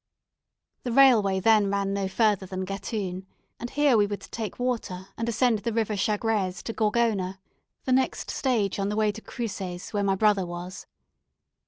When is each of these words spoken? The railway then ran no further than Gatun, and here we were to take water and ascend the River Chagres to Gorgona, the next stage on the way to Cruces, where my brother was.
The 0.81 0.91
railway 0.91 1.39
then 1.39 1.69
ran 1.69 1.93
no 1.93 2.07
further 2.07 2.47
than 2.47 2.65
Gatun, 2.65 3.27
and 3.59 3.69
here 3.69 3.95
we 3.95 4.07
were 4.07 4.17
to 4.17 4.31
take 4.31 4.57
water 4.57 5.09
and 5.15 5.29
ascend 5.29 5.59
the 5.59 5.71
River 5.71 5.95
Chagres 5.95 6.63
to 6.63 6.73
Gorgona, 6.73 7.37
the 7.85 7.91
next 7.93 8.31
stage 8.31 8.79
on 8.79 8.89
the 8.89 8.95
way 8.95 9.11
to 9.11 9.21
Cruces, 9.21 9.91
where 9.93 10.01
my 10.03 10.15
brother 10.15 10.43
was. 10.47 10.87